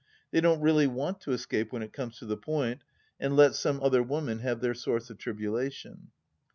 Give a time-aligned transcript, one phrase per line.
[0.31, 2.81] They don't really want to escape when it comes to the point,
[3.19, 6.07] and let some other woman have their source of tribulation